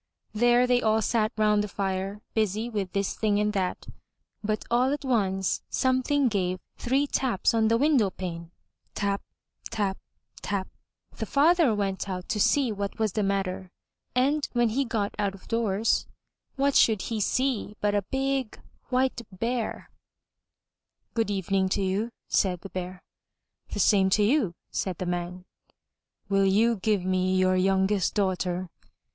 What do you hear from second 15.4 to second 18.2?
doors, what should he see but a